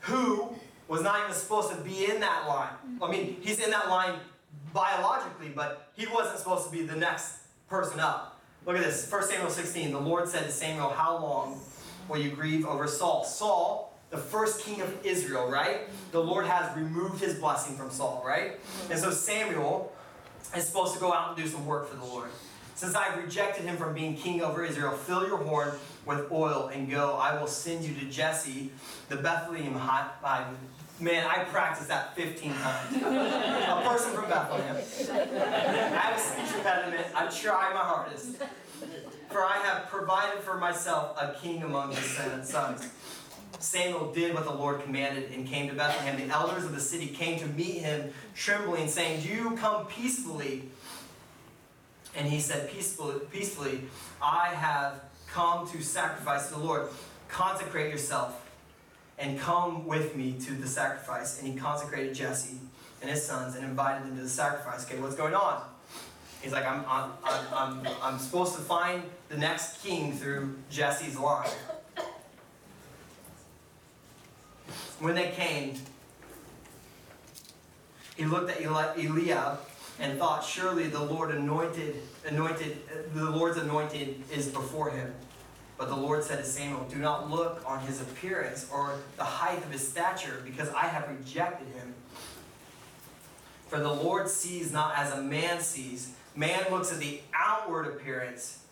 [0.02, 0.50] who
[0.88, 2.74] was not even supposed to be in that line.
[3.02, 4.20] I mean, he's in that line
[4.74, 8.40] biologically, but he wasn't supposed to be the next person up.
[8.66, 9.92] Look at this 1 Samuel 16.
[9.92, 11.60] The Lord said to Samuel, How long
[12.08, 13.24] will you grieve over Saul?
[13.24, 15.90] Saul the first king of Israel, right?
[16.12, 18.60] The Lord has removed his blessing from Saul, right?
[18.92, 19.92] And so Samuel
[20.56, 22.30] is supposed to go out and do some work for the Lord.
[22.76, 25.74] Since I've rejected him from being king over Israel, fill your horn
[26.06, 27.14] with oil and go.
[27.14, 28.72] I will send you to Jesse,
[29.10, 30.10] the Bethlehem high.
[31.00, 32.96] Man, I practiced that 15 times.
[32.98, 34.76] a person from Bethlehem.
[34.76, 37.08] I have a speech impediment.
[37.16, 38.38] I try my hardest.
[39.30, 42.06] For I have provided for myself a king among his
[42.44, 42.90] sons.
[43.60, 46.28] Samuel did what the Lord commanded and came to Bethlehem.
[46.28, 50.70] The elders of the city came to meet him, trembling, saying, Do you come peacefully?
[52.16, 53.82] And he said, Peacefully, peacefully,
[54.22, 56.90] I have come to sacrifice to the Lord.
[57.28, 58.40] Consecrate yourself
[59.18, 61.40] and come with me to the sacrifice.
[61.40, 62.58] And he consecrated Jesse
[63.02, 64.86] and his sons and invited them to the sacrifice.
[64.86, 65.64] Okay, what's going on?
[66.42, 67.12] He's like, I'm, I'm,
[67.54, 71.50] I'm, I'm, supposed to find the next king through Jesse's line.
[75.00, 75.76] When they came,
[78.18, 79.60] he looked at Eli- Eliab
[80.00, 82.78] and thought, surely the Lord anointed, anointed,
[83.14, 85.14] the Lord's anointed is before him.
[85.78, 89.58] But the Lord said to Samuel, Do not look on his appearance or the height
[89.58, 91.94] of his stature, because I have rejected him.
[93.68, 96.14] For the Lord sees not as a man sees.
[96.36, 98.64] Man looks at the outward appearance,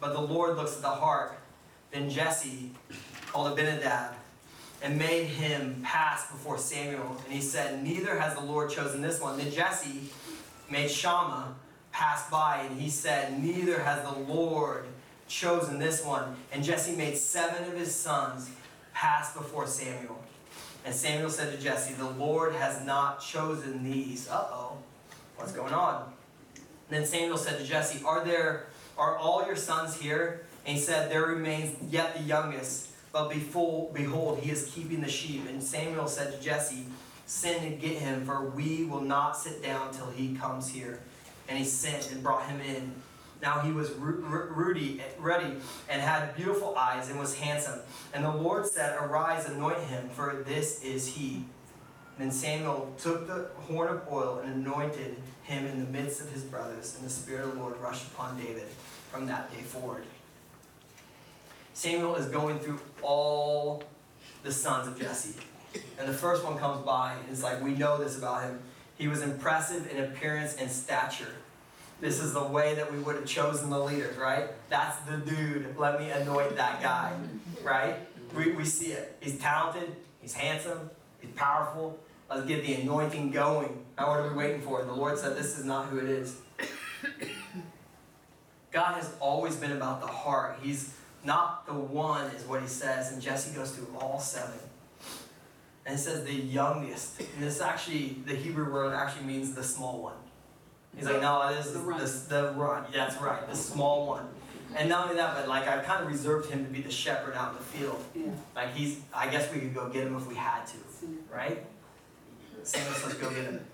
[0.00, 1.38] but the Lord looks at the heart.
[1.90, 2.72] Then Jesse
[3.32, 4.14] called Abinadab
[4.82, 7.16] and made him pass before Samuel.
[7.24, 9.38] And he said, Neither has the Lord chosen this one.
[9.38, 10.10] Then Jesse
[10.70, 11.54] made Shammah
[11.92, 14.86] pass by, and he said, Neither has the Lord
[15.28, 16.36] chosen this one.
[16.52, 18.50] And Jesse made seven of his sons
[18.92, 20.22] pass before Samuel.
[20.84, 24.28] And Samuel said to Jesse, The Lord has not chosen these.
[24.28, 24.78] Uh oh,
[25.36, 26.12] what's going on?
[26.54, 30.46] And then Samuel said to Jesse, Are there are all your sons here?
[30.64, 35.48] And he said, There remains yet the youngest but behold, he is keeping the sheep.
[35.48, 36.84] And Samuel said to Jesse,
[37.26, 41.00] send and get him, for we will not sit down till he comes here.
[41.48, 42.92] And he sent and brought him in.
[43.42, 45.56] Now he was ruddy, ruddy
[45.88, 47.80] and had beautiful eyes and was handsome.
[48.14, 51.44] And the Lord said, Arise, anoint him, for this is he.
[52.18, 56.42] Then Samuel took the horn of oil and anointed him in the midst of his
[56.42, 58.66] brothers, and the Spirit of the Lord rushed upon David
[59.12, 60.04] from that day forward.
[61.74, 63.84] Samuel is going through all
[64.42, 65.34] the sons of Jesse.
[65.98, 68.60] And the first one comes by, and it's like, we know this about him.
[68.96, 71.34] He was impressive in appearance and stature.
[72.00, 74.48] This is the way that we would have chosen the leaders, right?
[74.68, 75.76] That's the dude.
[75.78, 77.12] Let me anoint that guy,
[77.62, 77.96] right?
[78.34, 79.16] We, we see it.
[79.20, 81.98] He's talented, he's handsome, he's powerful.
[82.28, 83.84] Let's get the anointing going.
[83.96, 84.84] Now, what are we waiting for?
[84.84, 86.36] The Lord said, This is not who it is.
[88.72, 90.58] God has always been about the heart.
[90.60, 90.92] He's
[91.24, 93.12] not the one, is what he says.
[93.12, 94.58] And Jesse goes through all seven.
[95.86, 97.20] And it says the youngest.
[97.20, 100.16] And this actually, the Hebrew word actually means the small one.
[100.96, 102.00] He's like, no, it is the run.
[102.00, 102.84] The, the run.
[102.92, 104.26] Yeah, that's right, the small one.
[104.76, 107.34] And not only that, but like I kind of reserved him to be the shepherd
[107.34, 108.04] out in the field.
[108.14, 108.24] Yeah.
[108.54, 110.76] Like he's, I guess we could go get him if we had to,
[111.32, 111.64] right?
[112.62, 113.64] Samuel let's go get him.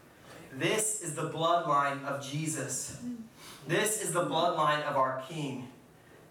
[0.59, 3.01] This is the bloodline of Jesus.
[3.67, 5.69] This is the bloodline of our King.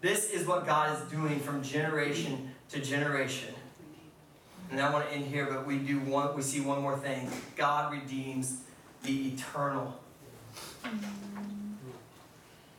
[0.00, 3.54] This is what God is doing from generation to generation.
[4.72, 6.34] And I want to end here, but we do one.
[6.34, 7.28] We see one more thing.
[7.56, 8.62] God redeems
[9.02, 10.00] the eternal.
[10.82, 11.90] Mm-hmm.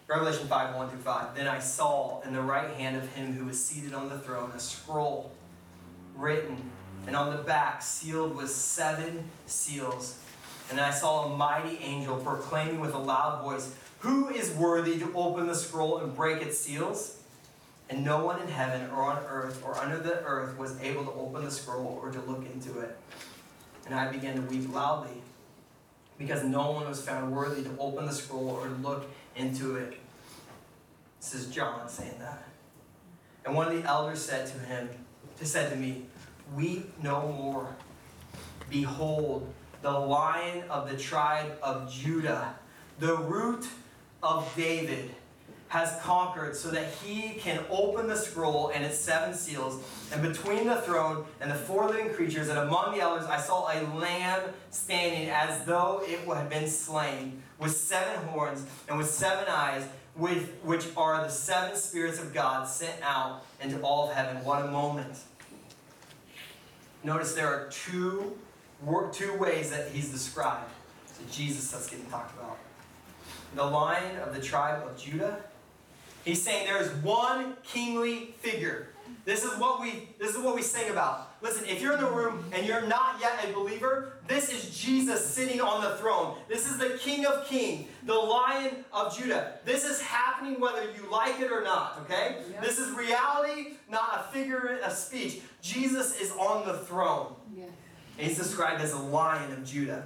[0.08, 1.36] Revelation 5 1 through 5.
[1.36, 4.52] Then I saw in the right hand of him who was seated on the throne
[4.56, 5.32] a scroll
[6.16, 6.58] written,
[7.06, 10.18] and on the back sealed with seven seals.
[10.72, 15.12] And I saw a mighty angel proclaiming with a loud voice, Who is worthy to
[15.14, 17.23] open the scroll and break its seals?
[17.90, 21.12] And no one in heaven or on earth or under the earth was able to
[21.12, 22.98] open the scroll or to look into it.
[23.86, 25.22] And I began to weep loudly
[26.18, 30.00] because no one was found worthy to open the scroll or to look into it.
[31.20, 32.44] This is John saying that.
[33.46, 34.90] And one of the elders said to him,
[35.42, 36.06] said to me,
[36.56, 37.76] Weep no more.
[38.70, 42.56] Behold, the lion of the tribe of Judah,
[43.00, 43.68] the root
[44.22, 45.12] of David,
[45.74, 49.84] has conquered so that he can open the scroll and its seven seals.
[50.14, 53.72] And between the throne and the four living creatures and among the elders, I saw
[53.72, 59.46] a lamb standing as though it had been slain, with seven horns and with seven
[59.50, 64.46] eyes, with, which are the seven spirits of God sent out into all of heaven.
[64.46, 65.22] What a moment.
[67.04, 68.38] Notice there are two,
[69.12, 70.70] two ways that he's described.
[71.08, 72.60] So Jesus that's getting talked about.
[73.56, 75.44] The lion of the tribe of Judah
[76.24, 78.88] He's saying there is one kingly figure.
[79.26, 81.34] This is what we this is what we sing about.
[81.42, 85.26] Listen, if you're in the room and you're not yet a believer, this is Jesus
[85.26, 86.36] sitting on the throne.
[86.50, 89.60] This is the King of Kings, the Lion of Judah.
[89.64, 92.44] This is happening whether you like it or not, okay?
[92.52, 92.62] Yep.
[92.62, 95.42] This is reality, not a figure of speech.
[95.62, 97.34] Jesus is on the throne.
[97.56, 97.66] Yeah.
[98.18, 100.06] He's described as a Lion of Judah.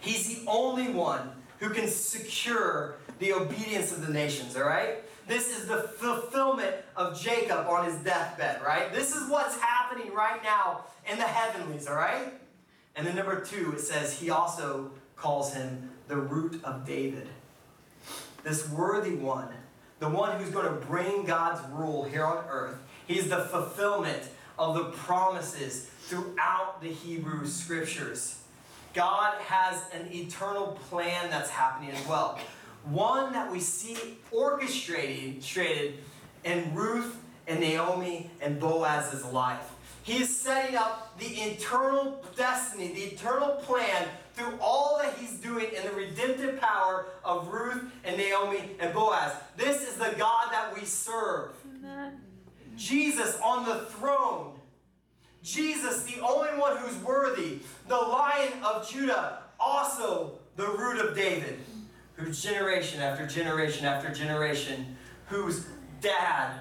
[0.00, 4.98] He's the only one who can secure the obedience of the nations, all right?
[5.28, 8.90] This is the fulfillment of Jacob on his deathbed, right?
[8.90, 12.32] This is what's happening right now in the heavenlies, all right?
[12.96, 17.28] And then number two, it says he also calls him the root of David.
[18.42, 19.50] This worthy one,
[19.98, 22.78] the one who's going to bring God's rule here on earth.
[23.06, 24.22] He's the fulfillment
[24.58, 28.40] of the promises throughout the Hebrew scriptures.
[28.94, 32.40] God has an eternal plan that's happening as well
[32.84, 35.94] one that we see orchestrated
[36.44, 39.74] in Ruth and Naomi and Boaz's life.
[40.02, 45.66] He is setting up the eternal destiny, the eternal plan through all that he's doing
[45.76, 49.32] in the redemptive power of Ruth and Naomi and Boaz.
[49.56, 51.50] This is the God that we serve.
[51.76, 52.20] Amen.
[52.76, 54.54] Jesus on the throne.
[55.42, 61.58] Jesus, the only one who's worthy, the lion of Judah, also the root of David
[62.18, 65.66] whose generation after generation after generation, whose
[66.00, 66.60] dad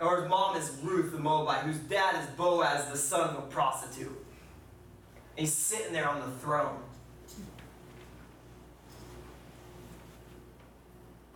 [0.00, 3.42] or his mom is Ruth the Moabite, whose dad is Boaz, the son of a
[3.42, 4.08] prostitute.
[4.08, 6.78] And he's sitting there on the throne.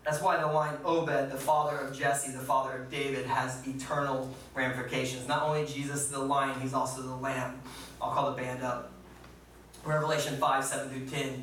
[0.05, 4.35] That's why the line Obed, the father of Jesse, the father of David, has eternal
[4.55, 5.29] ramifications.
[5.29, 7.61] Not only Jesus the lion, he's also the lamb.
[8.01, 8.91] I'll call the band up.
[9.85, 11.43] Revelation 5, 7 through 10.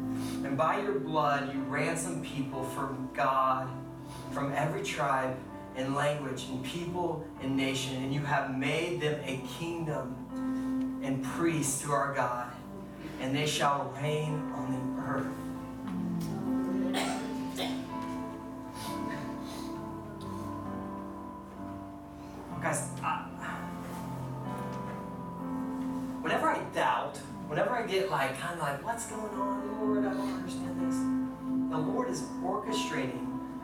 [0.43, 3.69] and by your blood you ransomed people from God,
[4.31, 5.35] from every tribe
[5.75, 11.81] and language and people and nation, and you have made them a kingdom and priests
[11.81, 12.51] to our God,
[13.19, 15.50] and they shall reign on the earth.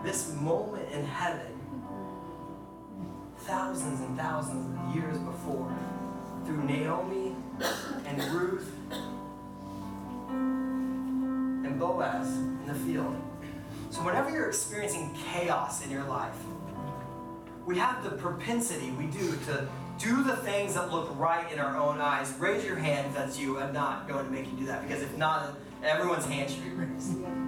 [0.03, 1.57] This moment in heaven
[3.39, 5.73] thousands and thousands of years before
[6.45, 7.35] through Naomi
[8.05, 8.71] and Ruth
[10.29, 13.15] and Boaz in the field.
[13.89, 16.35] So, whenever you're experiencing chaos in your life,
[17.65, 19.67] we have the propensity, we do, to
[19.99, 22.33] do the things that look right in our own eyes.
[22.39, 23.59] Raise your hand if that's you.
[23.59, 26.69] I'm not going to make you do that because if not, everyone's hand should be
[26.71, 27.46] raised.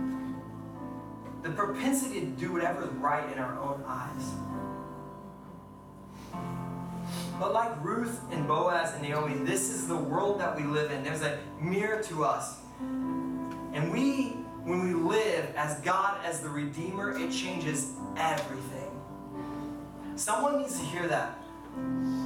[1.41, 4.33] The propensity to do whatever is right in our own eyes.
[7.39, 11.03] But like Ruth and Boaz and Naomi, this is the world that we live in.
[11.03, 12.57] There's a mirror to us.
[12.81, 14.31] And we,
[14.63, 18.91] when we live as God as the Redeemer, it changes everything.
[20.17, 21.39] Someone needs to hear that.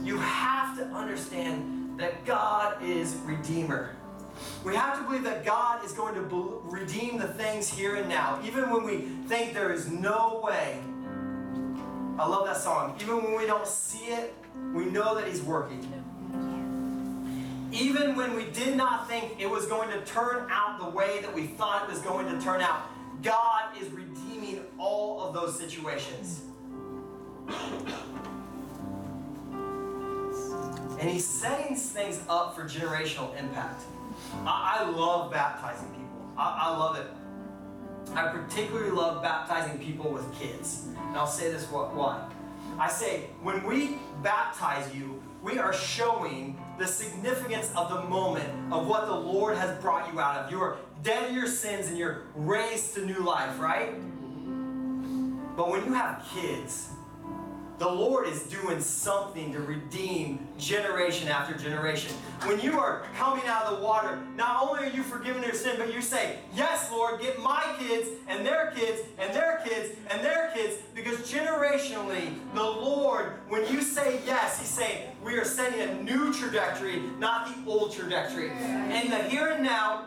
[0.03, 3.95] You have to understand that God is Redeemer.
[4.63, 8.39] We have to believe that God is going to redeem the things here and now,
[8.43, 10.79] even when we think there is no way.
[12.17, 12.95] I love that song.
[13.01, 14.33] Even when we don't see it,
[14.73, 15.81] we know that He's working.
[17.71, 21.33] Even when we did not think it was going to turn out the way that
[21.33, 22.83] we thought it was going to turn out,
[23.23, 26.41] God is redeeming all of those situations.
[30.99, 33.83] And He's setting things up for generational impact.
[34.45, 37.07] I, I love baptizing people, I, I love it.
[38.15, 40.87] I particularly love baptizing people with kids.
[41.07, 42.29] And I'll say this why.
[42.77, 48.87] I say, when we baptize you, we are showing the significance of the moment of
[48.87, 50.51] what the Lord has brought you out of.
[50.51, 53.93] You are dead in your sins and you're raised to new life, right?
[55.55, 56.89] But when you have kids,
[57.79, 62.13] the Lord is doing something to redeem generation after generation.
[62.45, 65.75] When you are coming out of the water, not only are you forgiven your sin,
[65.77, 70.23] but you say, Yes, Lord, get my kids and their kids and their kids and
[70.23, 70.77] their kids.
[70.93, 76.33] Because generationally, the Lord, when you say yes, He's saying, We are setting a new
[76.33, 78.49] trajectory, not the old trajectory.
[78.51, 80.05] And the here and now,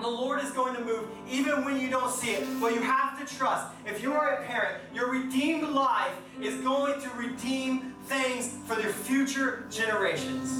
[0.00, 2.46] the Lord is going to move even when you don't see it.
[2.60, 3.66] But you have to trust.
[3.86, 8.92] If you are a parent, your redeemed life is going to redeem things for their
[8.92, 10.50] future generations.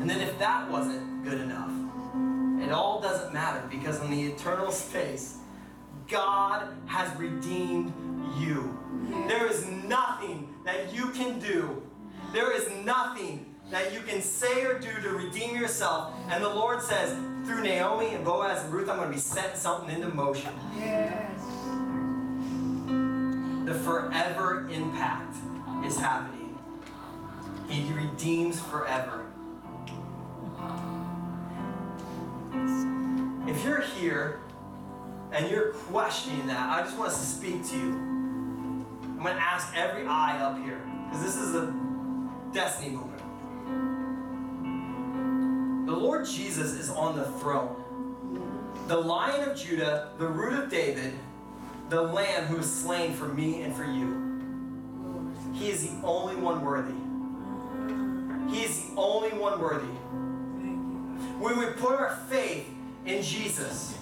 [0.00, 1.70] And then if that wasn't good enough,
[2.62, 5.38] it all doesn't matter because in the eternal space,
[6.08, 7.92] God has redeemed
[8.38, 8.78] you.
[9.28, 11.82] There is nothing that you can do.
[12.32, 16.14] There is nothing that you can say or do to redeem yourself.
[16.28, 17.12] And the Lord says,
[17.44, 20.52] through Naomi and Boaz and Ruth, I'm going to be setting something into motion.
[20.78, 21.40] Yes.
[23.64, 25.34] The forever impact
[25.84, 26.56] is happening.
[27.68, 29.26] He redeems forever.
[33.48, 34.40] If you're here
[35.32, 37.92] and you're questioning that, I just want to speak to you.
[37.92, 41.74] I'm going to ask every eye up here because this is a
[42.52, 43.13] destiny moment.
[45.84, 47.76] The Lord Jesus is on the throne.
[48.88, 51.12] The Lion of Judah, the root of David,
[51.90, 54.24] the Lamb who was slain for me and for you.
[55.52, 56.94] He is the only one worthy.
[58.50, 59.86] He is the only one worthy.
[61.38, 62.66] When we put our faith
[63.04, 63.92] in Jesus,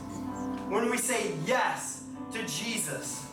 [0.69, 3.27] when we say yes to Jesus,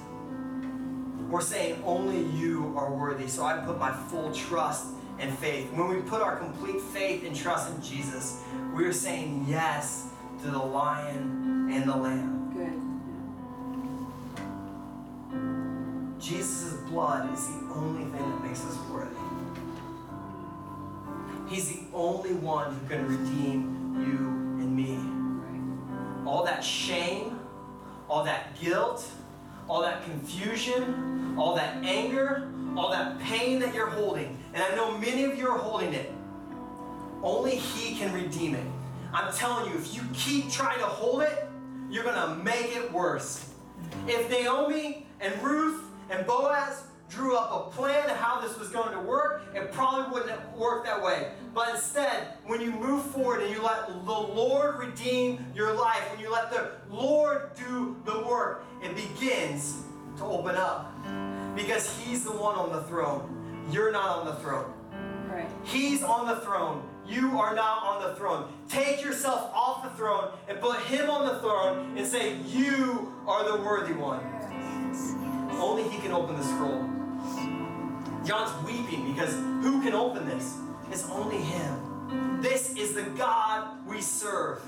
[1.29, 3.27] we're saying only you are worthy.
[3.27, 4.87] So I put my full trust
[5.19, 5.71] and faith.
[5.73, 8.41] When we put our complete faith and trust in Jesus,
[8.73, 10.07] we are saying yes
[10.41, 12.51] to the lion and the lamb.
[12.53, 12.73] Good.
[16.21, 19.15] Jesus' blood is the only thing that makes us worthy.
[21.49, 24.17] He's the only one who can redeem you
[24.63, 24.99] and me.
[26.29, 27.39] All that shame,
[28.07, 29.05] all that guilt,
[29.67, 34.97] all that confusion, all that anger, all that pain that you're holding, and I know
[34.97, 36.11] many of you are holding it,
[37.23, 38.65] only He can redeem it.
[39.13, 41.47] I'm telling you, if you keep trying to hold it,
[41.89, 43.49] you're going to make it worse.
[44.07, 48.93] If Naomi and Ruth and Boaz drew up a plan of how this was going
[48.93, 51.31] to work, it probably wouldn't work that way.
[51.55, 56.19] But instead, when you move forward and you let the Lord redeem your life, when
[56.19, 59.81] you let the Lord do the work, it begins
[60.17, 60.93] to open up.
[61.55, 63.38] Because He's the one on the throne.
[63.71, 64.73] You're not on the throne.
[65.29, 65.47] Right.
[65.63, 66.83] He's on the throne.
[67.07, 68.51] You are not on the throne.
[68.67, 73.43] Take yourself off the throne and put Him on the throne and say, You are
[73.49, 74.21] the worthy one.
[75.59, 76.87] Only He can open the scroll.
[78.25, 80.57] John's weeping because who can open this?
[80.91, 82.41] It's only Him.
[82.41, 84.61] This is the God we serve.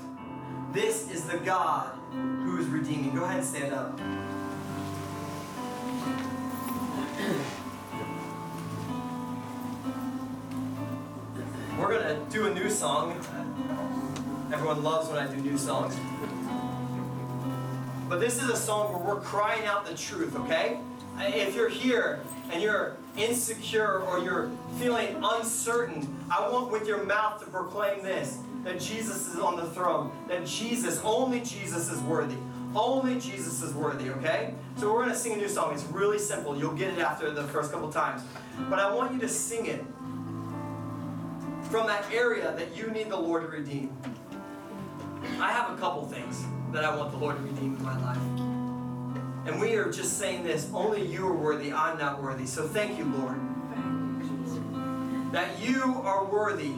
[0.72, 3.14] This is the God who is redeeming.
[3.14, 4.00] Go ahead and stand up.
[11.92, 13.14] We're to do a new song.
[14.50, 15.94] Everyone loves when I do new songs.
[18.08, 20.78] But this is a song where we're crying out the truth, okay?
[21.18, 22.20] If you're here
[22.50, 28.38] and you're insecure or you're feeling uncertain, I want with your mouth to proclaim this
[28.64, 32.38] that Jesus is on the throne, that Jesus, only Jesus is worthy.
[32.74, 34.54] Only Jesus is worthy, okay?
[34.78, 35.74] So we're to sing a new song.
[35.74, 36.56] It's really simple.
[36.56, 38.22] You'll get it after the first couple times.
[38.70, 39.84] But I want you to sing it
[41.72, 43.96] from that area that you need the Lord to redeem.
[45.40, 48.18] I have a couple things that I want the Lord to redeem in my life.
[49.46, 52.44] And we are just saying this only you are worthy, I'm not worthy.
[52.44, 53.40] So thank you, Lord,
[55.32, 56.74] that you are worthy.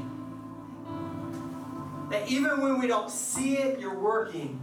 [2.10, 4.60] That even when we don't see it, you're working.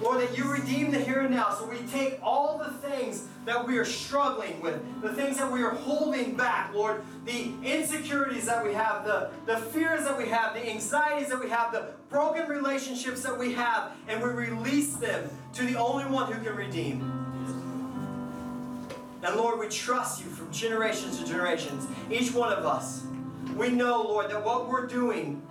[0.00, 1.54] Lord, that you redeem the here and now.
[1.54, 5.62] So we take all the things that we are struggling with, the things that we
[5.62, 10.54] are holding back, Lord, the insecurities that we have, the, the fears that we have,
[10.54, 15.28] the anxieties that we have, the broken relationships that we have, and we release them
[15.54, 17.00] to the only one who can redeem.
[19.22, 23.04] And Lord, we trust you from generations to generations, each one of us.
[23.56, 25.42] We know, Lord, that what we're doing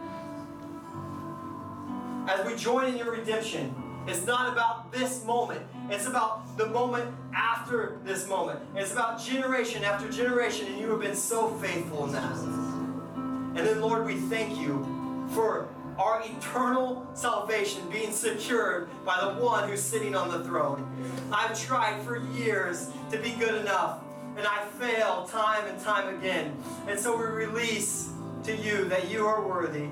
[2.27, 3.73] as we join in your redemption
[4.07, 5.61] it's not about this moment.
[5.89, 8.59] It's about the moment after this moment.
[8.75, 12.35] It's about generation after generation, and you have been so faithful in that.
[12.35, 14.85] And then, Lord, we thank you
[15.33, 20.89] for our eternal salvation being secured by the one who's sitting on the throne.
[21.31, 23.99] I've tried for years to be good enough,
[24.35, 26.55] and I fail time and time again.
[26.87, 28.09] And so we release
[28.45, 29.89] to you that you are worthy,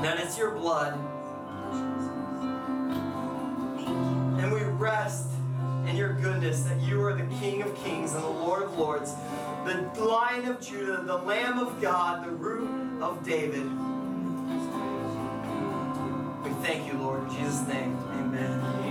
[0.00, 0.96] that it's your blood
[4.84, 5.28] rest
[5.86, 9.14] in your goodness that you are the King of kings and the Lord of lords,
[9.64, 13.64] the Lion of Judah, the Lamb of God, the Root of David.
[16.44, 17.22] We thank you, Lord.
[17.22, 18.83] In Jesus' name, amen.